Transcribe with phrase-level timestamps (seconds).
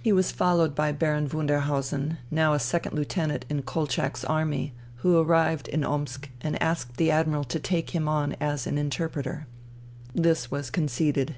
[0.00, 5.66] He was followed by Baron Wunderhausen, now a second lieutenant in Kolchak's Army, who arrived
[5.66, 9.46] in Omsk and asked the Admiral to take him on as his inter preter.
[10.14, 11.34] This was conceded.